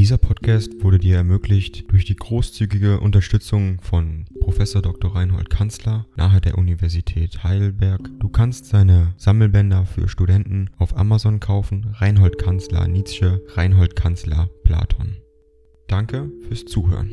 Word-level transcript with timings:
Dieser 0.00 0.16
Podcast 0.16 0.82
wurde 0.82 0.98
dir 0.98 1.16
ermöglicht 1.16 1.92
durch 1.92 2.06
die 2.06 2.16
großzügige 2.16 3.00
Unterstützung 3.00 3.82
von 3.82 4.24
Professor 4.40 4.80
Dr. 4.80 5.14
Reinhold 5.14 5.50
Kanzler 5.50 6.06
nahe 6.16 6.40
der 6.40 6.56
Universität 6.56 7.44
Heidelberg. 7.44 8.08
Du 8.18 8.30
kannst 8.30 8.64
seine 8.64 9.12
Sammelbänder 9.18 9.84
für 9.84 10.08
Studenten 10.08 10.70
auf 10.78 10.96
Amazon 10.96 11.38
kaufen. 11.38 11.94
Reinhold 11.98 12.38
Kanzler 12.38 12.88
Nietzsche, 12.88 13.44
Reinhold 13.48 13.94
Kanzler 13.94 14.48
Platon. 14.64 15.18
Danke 15.86 16.32
fürs 16.48 16.64
Zuhören. 16.64 17.12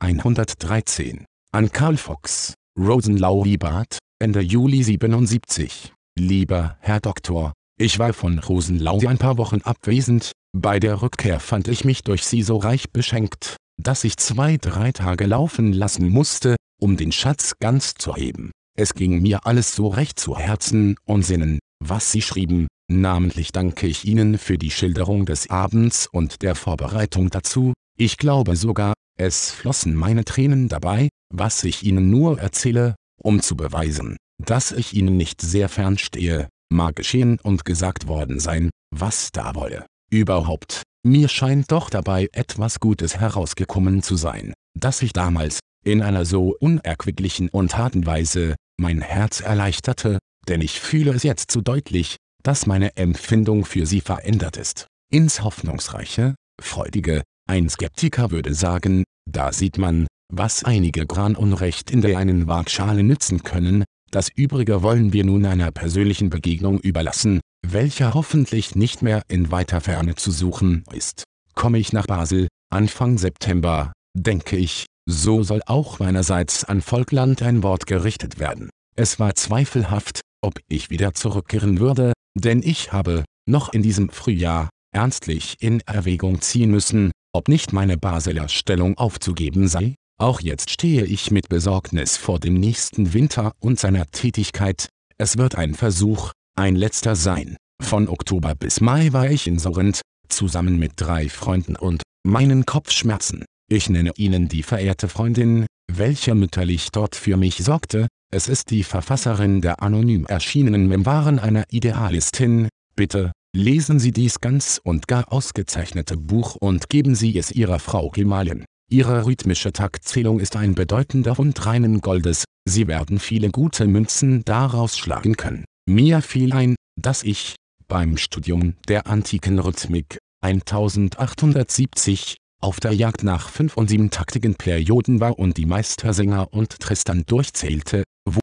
113 0.00 1.24
an 1.52 1.72
Karl 1.72 1.96
Fox, 1.96 2.52
Rosenlau 2.78 3.42
Liebart, 3.42 4.00
Ende 4.18 4.40
Juli 4.40 4.82
77. 4.82 5.94
Lieber 6.18 6.76
Herr 6.80 7.00
Doktor, 7.00 7.54
ich 7.80 7.98
war 7.98 8.12
von 8.12 8.38
Rosenlau 8.38 9.00
ein 9.06 9.16
paar 9.16 9.38
Wochen 9.38 9.62
abwesend, 9.62 10.32
bei 10.54 10.78
der 10.78 11.00
Rückkehr 11.00 11.40
fand 11.40 11.66
ich 11.66 11.84
mich 11.84 12.02
durch 12.04 12.26
Sie 12.26 12.42
so 12.42 12.58
reich 12.58 12.90
beschenkt, 12.90 13.56
dass 13.82 14.04
ich 14.04 14.18
zwei, 14.18 14.58
drei 14.58 14.92
Tage 14.92 15.24
laufen 15.24 15.72
lassen 15.72 16.10
musste, 16.10 16.56
um 16.78 16.98
den 16.98 17.10
Schatz 17.10 17.54
ganz 17.58 17.94
zu 17.94 18.14
heben. 18.14 18.50
Es 18.78 18.92
ging 18.92 19.22
mir 19.22 19.46
alles 19.46 19.74
so 19.74 19.88
recht 19.88 20.20
zu 20.20 20.36
Herzen 20.36 20.96
und 21.06 21.22
Sinnen, 21.22 21.58
was 21.82 22.12
Sie 22.12 22.20
schrieben, 22.20 22.68
namentlich 22.90 23.50
danke 23.50 23.86
ich 23.86 24.04
Ihnen 24.04 24.36
für 24.36 24.58
die 24.58 24.70
Schilderung 24.70 25.24
des 25.24 25.48
Abends 25.48 26.06
und 26.06 26.42
der 26.42 26.56
Vorbereitung 26.56 27.30
dazu, 27.30 27.72
ich 27.98 28.18
glaube 28.18 28.56
sogar, 28.56 28.92
es 29.18 29.52
flossen 29.52 29.94
meine 29.94 30.26
Tränen 30.26 30.68
dabei, 30.68 31.08
was 31.32 31.64
ich 31.64 31.82
Ihnen 31.82 32.10
nur 32.10 32.38
erzähle, 32.38 32.94
um 33.22 33.40
zu 33.40 33.56
beweisen, 33.56 34.18
dass 34.42 34.70
ich 34.70 34.92
Ihnen 34.92 35.16
nicht 35.16 35.40
sehr 35.40 35.70
fern 35.70 35.96
stehe, 35.96 36.48
mag 36.70 36.96
geschehen 36.96 37.38
und 37.42 37.64
gesagt 37.64 38.06
worden 38.06 38.40
sein, 38.40 38.70
was 38.94 39.30
da 39.32 39.54
wolle. 39.54 39.86
Überhaupt, 40.10 40.82
mir 41.04 41.28
scheint 41.28 41.70
doch 41.70 41.90
dabei 41.90 42.28
etwas 42.32 42.80
Gutes 42.80 43.18
herausgekommen 43.18 44.02
zu 44.02 44.16
sein, 44.16 44.54
dass 44.78 45.02
ich 45.02 45.12
damals, 45.12 45.60
in 45.84 46.02
einer 46.02 46.24
so 46.24 46.54
unerquicklichen 46.60 47.48
und 47.48 47.76
harten 47.76 48.06
Weise, 48.06 48.54
mein 48.78 49.00
Herz 49.00 49.40
erleichterte, 49.40 50.18
denn 50.48 50.60
ich 50.60 50.80
fühle 50.80 51.12
es 51.12 51.22
jetzt 51.22 51.50
zu 51.50 51.60
deutlich, 51.60 52.16
dass 52.42 52.66
meine 52.66 52.96
Empfindung 52.96 53.64
für 53.64 53.86
sie 53.86 54.00
verändert 54.00 54.56
ist. 54.56 54.86
Ins 55.10 55.42
Hoffnungsreiche, 55.42 56.34
Freudige, 56.60 57.22
ein 57.48 57.68
Skeptiker 57.68 58.30
würde 58.30 58.54
sagen, 58.54 59.04
da 59.30 59.52
sieht 59.52 59.78
man, 59.78 60.06
was 60.32 60.64
einige 60.64 61.06
Gran 61.06 61.34
Unrecht 61.36 61.90
in 61.90 62.00
der 62.00 62.18
einen 62.18 62.46
Waagschale 62.46 63.02
nützen 63.02 63.42
können, 63.42 63.84
das 64.10 64.28
Übrige 64.28 64.82
wollen 64.82 65.12
wir 65.12 65.24
nun 65.24 65.46
einer 65.46 65.70
persönlichen 65.70 66.30
Begegnung 66.30 66.80
überlassen, 66.80 67.40
welcher 67.66 68.14
hoffentlich 68.14 68.74
nicht 68.74 69.02
mehr 69.02 69.22
in 69.28 69.50
weiter 69.50 69.80
Ferne 69.80 70.16
zu 70.16 70.30
suchen 70.30 70.84
ist. 70.92 71.24
Komme 71.54 71.78
ich 71.78 71.92
nach 71.92 72.06
Basel, 72.06 72.48
Anfang 72.72 73.18
September, 73.18 73.92
denke 74.16 74.56
ich, 74.56 74.86
so 75.08 75.42
soll 75.42 75.60
auch 75.66 75.98
meinerseits 75.98 76.64
an 76.64 76.80
Volkland 76.80 77.42
ein 77.42 77.62
Wort 77.62 77.86
gerichtet 77.86 78.38
werden. 78.38 78.70
Es 78.96 79.18
war 79.18 79.34
zweifelhaft, 79.34 80.20
ob 80.42 80.54
ich 80.68 80.90
wieder 80.90 81.14
zurückkehren 81.14 81.80
würde, 81.80 82.12
denn 82.34 82.62
ich 82.62 82.92
habe, 82.92 83.24
noch 83.48 83.72
in 83.72 83.82
diesem 83.82 84.10
Frühjahr, 84.10 84.68
ernstlich 84.92 85.56
in 85.60 85.80
Erwägung 85.86 86.40
ziehen 86.40 86.70
müssen, 86.70 87.12
ob 87.32 87.48
nicht 87.48 87.72
meine 87.72 87.96
Basler 87.96 88.48
Stellung 88.48 88.98
aufzugeben 88.98 89.68
sei. 89.68 89.94
Auch 90.20 90.42
jetzt 90.42 90.68
stehe 90.68 91.06
ich 91.06 91.30
mit 91.30 91.48
Besorgnis 91.48 92.18
vor 92.18 92.38
dem 92.38 92.52
nächsten 92.52 93.14
Winter 93.14 93.54
und 93.58 93.80
seiner 93.80 94.04
Tätigkeit. 94.04 94.90
Es 95.16 95.38
wird 95.38 95.54
ein 95.54 95.72
Versuch, 95.72 96.32
ein 96.58 96.76
letzter 96.76 97.16
sein. 97.16 97.56
Von 97.82 98.06
Oktober 98.06 98.54
bis 98.54 98.82
Mai 98.82 99.14
war 99.14 99.30
ich 99.30 99.46
in 99.46 99.58
Sorrent, 99.58 100.02
zusammen 100.28 100.78
mit 100.78 100.92
drei 100.96 101.30
Freunden 101.30 101.74
und 101.74 102.02
meinen 102.22 102.66
Kopfschmerzen. 102.66 103.46
Ich 103.70 103.88
nenne 103.88 104.12
Ihnen 104.16 104.48
die 104.48 104.62
verehrte 104.62 105.08
Freundin, 105.08 105.64
welche 105.90 106.34
mütterlich 106.34 106.90
dort 106.92 107.16
für 107.16 107.38
mich 107.38 107.56
sorgte. 107.64 108.06
Es 108.30 108.46
ist 108.46 108.68
die 108.68 108.84
Verfasserin 108.84 109.62
der 109.62 109.82
anonym 109.82 110.26
erschienenen 110.26 110.86
Memoiren 110.86 111.38
einer 111.38 111.64
Idealistin. 111.70 112.68
Bitte, 112.94 113.32
Lesen 113.56 113.98
Sie 113.98 114.12
dies 114.12 114.40
ganz 114.40 114.80
und 114.84 115.08
gar 115.08 115.32
ausgezeichnete 115.32 116.16
Buch 116.16 116.54
und 116.60 116.88
geben 116.88 117.16
Sie 117.16 117.36
es 117.36 117.50
Ihrer 117.50 117.80
Frau 117.80 118.10
Gemahlin. 118.10 118.64
Ihre 118.92 119.24
rhythmische 119.24 119.72
Taktzählung 119.72 120.40
ist 120.40 120.56
ein 120.56 120.74
bedeutender 120.74 121.36
Fund 121.36 121.64
reinen 121.64 122.00
Goldes, 122.00 122.42
Sie 122.68 122.88
werden 122.88 123.20
viele 123.20 123.50
gute 123.50 123.86
Münzen 123.86 124.44
daraus 124.44 124.98
schlagen 124.98 125.36
können. 125.36 125.64
Mir 125.86 126.22
fiel 126.22 126.52
ein, 126.52 126.74
dass 127.00 127.22
ich, 127.22 127.54
beim 127.86 128.16
Studium 128.16 128.74
der 128.88 129.06
antiken 129.06 129.60
Rhythmik, 129.60 130.18
1870, 130.42 132.36
auf 132.60 132.80
der 132.80 132.92
Jagd 132.92 133.22
nach 133.22 133.48
fünf- 133.48 133.76
und 133.76 133.88
siebentaktigen 133.88 134.56
Perioden 134.56 135.20
war 135.20 135.38
und 135.38 135.56
die 135.56 135.66
Meistersänger 135.66 136.52
und 136.52 136.80
Tristan 136.80 137.22
durchzählte, 137.26 138.02
wo 138.24 138.40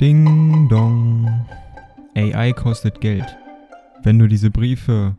Ding 0.00 0.68
dong. 0.68 1.44
AI 2.14 2.52
kostet 2.52 3.00
Geld. 3.00 3.36
Wenn 4.04 4.20
du 4.20 4.28
diese 4.28 4.52
Briefe 4.52 5.16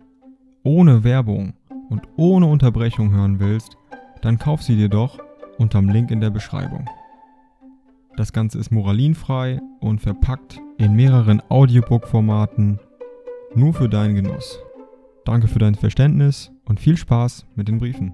ohne 0.65 1.05
Werbung 1.05 1.53
und 1.89 2.01
ohne 2.17 2.47
Unterbrechung 2.47 3.11
hören 3.11 3.39
willst, 3.39 3.77
dann 4.21 4.37
kauf 4.37 4.61
sie 4.61 4.75
dir 4.75 4.89
doch 4.89 5.19
unterm 5.57 5.87
Link 5.87 6.11
in 6.11 6.19
der 6.19 6.31
Beschreibung. 6.31 6.89
Das 8.17 8.33
Ganze 8.33 8.59
ist 8.59 8.71
moralinfrei 8.71 9.61
und 9.79 10.01
verpackt 10.01 10.59
in 10.77 10.93
mehreren 10.95 11.41
Audiobook-Formaten 11.47 12.79
nur 13.55 13.73
für 13.73 13.87
deinen 13.87 14.15
Genuss. 14.15 14.59
Danke 15.23 15.47
für 15.47 15.59
dein 15.59 15.75
Verständnis 15.75 16.51
und 16.65 16.81
viel 16.81 16.97
Spaß 16.97 17.45
mit 17.55 17.69
den 17.69 17.77
Briefen. 17.77 18.13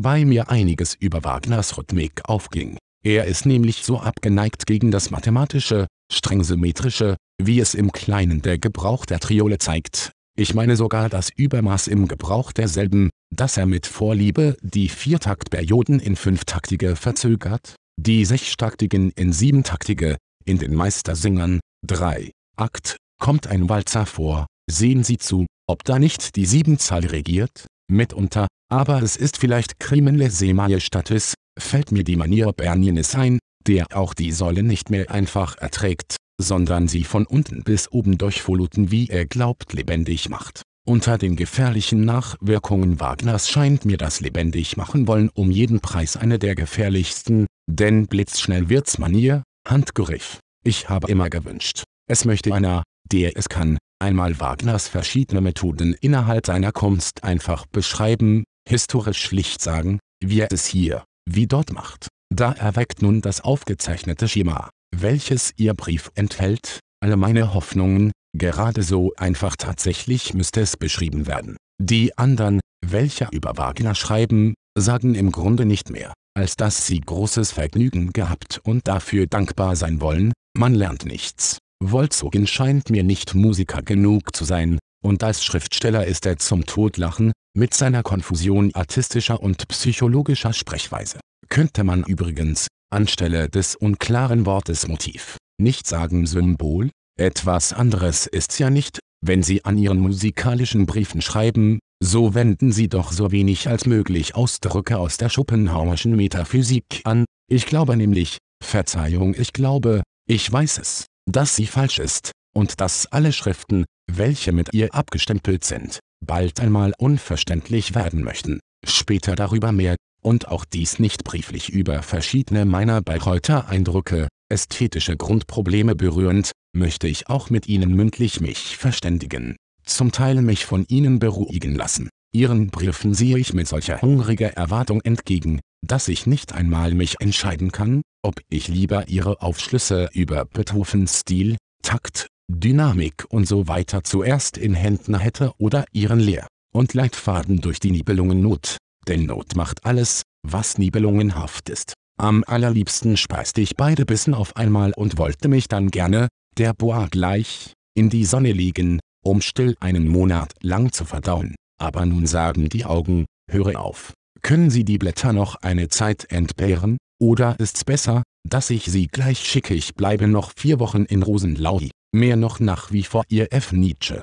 wobei 0.00 0.24
mir 0.24 0.48
einiges 0.48 0.94
über 0.94 1.24
Wagners 1.24 1.76
Rhythmik 1.76 2.22
aufging. 2.24 2.78
Er 3.04 3.26
ist 3.26 3.44
nämlich 3.44 3.84
so 3.84 4.00
abgeneigt 4.00 4.66
gegen 4.66 4.90
das 4.90 5.10
mathematische, 5.10 5.88
streng 6.10 6.44
symmetrische, 6.44 7.16
wie 7.40 7.60
es 7.60 7.74
im 7.74 7.92
Kleinen 7.92 8.42
der 8.42 8.58
Gebrauch 8.58 9.06
der 9.06 9.20
Triole 9.20 9.58
zeigt. 9.58 10.12
Ich 10.36 10.54
meine 10.54 10.76
sogar 10.76 11.08
das 11.08 11.30
Übermaß 11.30 11.88
im 11.88 12.08
Gebrauch 12.08 12.52
derselben, 12.52 13.10
dass 13.34 13.56
er 13.56 13.66
mit 13.66 13.86
Vorliebe 13.86 14.56
die 14.62 14.88
Viertaktperioden 14.88 16.00
in 16.00 16.16
fünftaktige 16.16 16.96
verzögert, 16.96 17.76
die 17.98 18.24
sechstaktigen 18.24 19.10
in 19.10 19.32
siebentaktige, 19.32 20.16
in 20.44 20.58
den 20.58 20.74
Meistersingern, 20.74 21.60
drei, 21.86 22.30
Akt, 22.56 22.96
kommt 23.20 23.46
ein 23.46 23.68
Walzer 23.68 24.06
vor, 24.06 24.46
sehen 24.70 25.04
Sie 25.04 25.18
zu, 25.18 25.46
ob 25.68 25.84
da 25.84 25.98
nicht 25.98 26.36
die 26.36 26.46
Siebenzahl 26.46 27.06
regiert, 27.06 27.66
mitunter, 27.90 28.48
aber 28.70 29.02
es 29.02 29.16
ist 29.16 29.36
vielleicht 29.36 29.78
Crimen 29.78 30.16
lese 30.16 30.54
majestatis, 30.54 31.34
fällt 31.58 31.92
mir 31.92 32.04
die 32.04 32.16
Manier 32.16 32.52
Bernienes 32.52 33.14
ein, 33.14 33.38
der 33.66 33.86
auch 33.94 34.14
die 34.14 34.32
Säule 34.32 34.62
nicht 34.62 34.90
mehr 34.90 35.10
einfach 35.10 35.56
erträgt, 35.58 36.16
sondern 36.40 36.88
sie 36.88 37.04
von 37.04 37.26
unten 37.26 37.62
bis 37.62 37.90
oben 37.92 38.18
durchvoluten 38.18 38.90
wie 38.90 39.08
er 39.08 39.26
glaubt 39.26 39.72
lebendig 39.72 40.28
macht. 40.28 40.62
Unter 40.86 41.18
den 41.18 41.36
gefährlichen 41.36 42.04
Nachwirkungen 42.04 43.00
Wagners 43.00 43.50
scheint 43.50 43.84
mir 43.84 43.98
das 43.98 44.20
lebendig 44.20 44.76
machen 44.76 45.06
wollen 45.06 45.28
um 45.34 45.50
jeden 45.50 45.80
Preis 45.80 46.16
eine 46.16 46.38
der 46.38 46.54
gefährlichsten, 46.54 47.46
denn 47.70 48.06
blitzschnell 48.06 48.68
wird's 48.70 48.98
Manier, 48.98 49.42
Handgriff. 49.68 50.38
Ich 50.64 50.88
habe 50.88 51.08
immer 51.08 51.28
gewünscht, 51.30 51.84
es 52.08 52.24
möchte 52.24 52.52
einer, 52.54 52.82
der 53.12 53.36
es 53.36 53.48
kann, 53.48 53.78
einmal 54.00 54.40
Wagners 54.40 54.88
verschiedene 54.88 55.40
Methoden 55.40 55.94
innerhalb 56.00 56.46
seiner 56.46 56.72
Kunst 56.72 57.24
einfach 57.24 57.66
beschreiben, 57.66 58.44
historisch 58.68 59.22
schlicht 59.22 59.60
sagen, 59.60 60.00
wie 60.22 60.40
er 60.40 60.50
es 60.50 60.66
hier, 60.66 61.04
wie 61.28 61.46
dort 61.46 61.72
macht. 61.72 62.08
Da 62.34 62.52
erweckt 62.52 63.02
nun 63.02 63.20
das 63.20 63.40
aufgezeichnete 63.40 64.28
Schema, 64.28 64.70
welches 64.96 65.52
Ihr 65.56 65.74
Brief 65.74 66.10
enthält, 66.14 66.80
alle 67.02 67.16
meine 67.16 67.54
Hoffnungen, 67.54 68.12
gerade 68.36 68.82
so 68.82 69.12
einfach 69.16 69.56
tatsächlich 69.56 70.34
müsste 70.34 70.60
es 70.60 70.76
beschrieben 70.76 71.26
werden. 71.26 71.56
Die 71.82 72.16
anderen, 72.18 72.60
welche 72.86 73.28
über 73.32 73.56
Wagner 73.56 73.94
schreiben, 73.94 74.54
sagen 74.78 75.14
im 75.14 75.32
Grunde 75.32 75.64
nicht 75.64 75.90
mehr, 75.90 76.12
als 76.36 76.56
dass 76.56 76.86
sie 76.86 77.00
großes 77.00 77.52
Vergnügen 77.52 78.12
gehabt 78.12 78.60
und 78.62 78.86
dafür 78.86 79.26
dankbar 79.26 79.76
sein 79.76 80.00
wollen, 80.00 80.32
man 80.56 80.74
lernt 80.74 81.04
nichts. 81.04 81.58
Wolzogen 81.82 82.46
scheint 82.46 82.90
mir 82.90 83.02
nicht 83.02 83.34
Musiker 83.34 83.82
genug 83.82 84.36
zu 84.36 84.44
sein, 84.44 84.78
und 85.02 85.24
als 85.24 85.42
Schriftsteller 85.42 86.06
ist 86.06 86.26
er 86.26 86.36
zum 86.36 86.66
Todlachen, 86.66 87.32
mit 87.56 87.74
seiner 87.74 88.02
Konfusion 88.02 88.74
artistischer 88.74 89.42
und 89.42 89.66
psychologischer 89.68 90.52
Sprechweise. 90.52 91.18
Könnte 91.52 91.82
man 91.82 92.04
übrigens, 92.04 92.68
anstelle 92.92 93.48
des 93.48 93.74
unklaren 93.74 94.46
Wortes 94.46 94.86
Motiv, 94.86 95.36
nicht 95.60 95.84
sagen 95.84 96.26
Symbol? 96.26 96.90
Etwas 97.18 97.72
anderes 97.72 98.28
ist's 98.28 98.58
ja 98.60 98.70
nicht, 98.70 99.00
wenn 99.20 99.42
Sie 99.42 99.64
an 99.64 99.76
Ihren 99.76 99.98
musikalischen 99.98 100.86
Briefen 100.86 101.20
schreiben, 101.20 101.80
so 102.00 102.34
wenden 102.34 102.70
Sie 102.70 102.88
doch 102.88 103.10
so 103.10 103.32
wenig 103.32 103.68
als 103.68 103.84
möglich 103.84 104.36
Ausdrücke 104.36 104.98
aus 104.98 105.16
der 105.16 105.28
Schopenhauerschen 105.28 106.14
Metaphysik 106.14 107.02
an, 107.02 107.24
ich 107.50 107.66
glaube 107.66 107.96
nämlich, 107.96 108.38
Verzeihung, 108.64 109.34
ich 109.34 109.52
glaube, 109.52 110.02
ich 110.28 110.50
weiß 110.50 110.78
es, 110.78 111.06
dass 111.28 111.56
sie 111.56 111.66
falsch 111.66 111.98
ist, 111.98 112.30
und 112.54 112.80
dass 112.80 113.06
alle 113.06 113.32
Schriften, 113.32 113.86
welche 114.08 114.52
mit 114.52 114.72
ihr 114.72 114.94
abgestempelt 114.94 115.64
sind, 115.64 115.98
bald 116.24 116.60
einmal 116.60 116.92
unverständlich 116.98 117.96
werden 117.96 118.22
möchten. 118.22 118.60
Später 118.86 119.34
darüber 119.34 119.72
mehr, 119.72 119.96
und 120.22 120.48
auch 120.48 120.64
dies 120.64 120.98
nicht 120.98 121.24
brieflich 121.24 121.70
über 121.70 122.02
verschiedene 122.02 122.64
meiner 122.64 123.02
Bayreuther-Eindrücke, 123.02 124.28
ästhetische 124.48 125.16
Grundprobleme 125.16 125.94
berührend, 125.94 126.52
möchte 126.72 127.08
ich 127.08 127.28
auch 127.28 127.50
mit 127.50 127.68
Ihnen 127.68 127.94
mündlich 127.94 128.40
mich 128.40 128.76
verständigen, 128.76 129.56
zum 129.84 130.12
Teil 130.12 130.42
mich 130.42 130.66
von 130.66 130.84
Ihnen 130.88 131.18
beruhigen 131.18 131.74
lassen. 131.74 132.08
Ihren 132.32 132.68
Briefen 132.68 133.14
sehe 133.14 133.38
ich 133.38 133.54
mit 133.54 133.66
solcher 133.66 134.02
hungriger 134.02 134.52
Erwartung 134.52 135.00
entgegen, 135.00 135.60
dass 135.84 136.08
ich 136.08 136.26
nicht 136.26 136.52
einmal 136.52 136.94
mich 136.94 137.20
entscheiden 137.20 137.72
kann, 137.72 138.02
ob 138.22 138.40
ich 138.48 138.68
lieber 138.68 139.08
Ihre 139.08 139.42
Aufschlüsse 139.42 140.10
über 140.12 140.44
Beethovens 140.44 141.20
Stil, 141.20 141.56
Takt, 141.82 142.28
Dynamik 142.48 143.24
und 143.28 143.48
so 143.48 143.66
weiter 143.66 144.04
zuerst 144.04 144.58
in 144.58 144.74
Händen 144.74 145.18
hätte 145.18 145.52
oder 145.58 145.84
Ihren 145.92 146.20
Lehr- 146.20 146.46
und 146.72 146.94
Leitfaden 146.94 147.60
durch 147.60 147.80
die 147.80 147.90
Nibelungen 147.90 148.40
Not, 148.40 148.76
denn 149.08 149.26
Not 149.26 149.56
macht 149.56 149.84
alles, 149.84 150.22
was 150.46 150.78
nibelungenhaft 150.78 151.68
ist. 151.68 151.94
Am 152.18 152.44
allerliebsten 152.46 153.16
speiste 153.16 153.60
ich 153.60 153.76
beide 153.76 154.04
Bissen 154.04 154.34
auf 154.34 154.56
einmal 154.56 154.92
und 154.96 155.18
wollte 155.18 155.48
mich 155.48 155.68
dann 155.68 155.90
gerne, 155.90 156.28
der 156.58 156.74
Boa 156.74 157.08
gleich, 157.10 157.72
in 157.96 158.10
die 158.10 158.24
Sonne 158.24 158.52
legen, 158.52 159.00
um 159.24 159.40
still 159.40 159.74
einen 159.80 160.08
Monat 160.08 160.52
lang 160.60 160.92
zu 160.92 161.04
verdauen. 161.04 161.54
Aber 161.80 162.04
nun 162.04 162.26
sagen 162.26 162.68
die 162.68 162.84
Augen, 162.84 163.24
höre 163.50 163.80
auf. 163.80 164.12
Können 164.42 164.70
Sie 164.70 164.84
die 164.84 164.98
Blätter 164.98 165.32
noch 165.32 165.56
eine 165.56 165.88
Zeit 165.88 166.30
entbehren, 166.30 166.98
oder 167.20 167.58
ist's 167.58 167.84
besser, 167.84 168.22
dass 168.48 168.70
ich 168.70 168.86
Sie 168.86 169.06
gleich 169.06 169.38
schicke? 169.38 169.74
Ich 169.74 169.94
bleibe 169.94 170.26
noch 170.26 170.52
vier 170.56 170.78
Wochen 170.80 171.04
in 171.04 171.22
Rosenlau. 171.22 171.80
Mehr 172.14 172.36
noch 172.36 172.60
nach 172.60 172.92
wie 172.92 173.02
vor 173.02 173.24
Ihr 173.28 173.52
F. 173.52 173.72
Nietzsche. 173.72 174.22